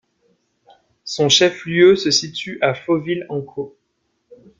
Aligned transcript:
Son 1.03 1.29
chef-lieu 1.29 1.95
se 1.95 2.09
situe 2.09 2.57
à 2.63 2.73
Fauville-en-Caux. 2.73 3.77